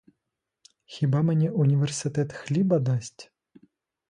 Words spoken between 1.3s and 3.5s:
університет хліба дасть?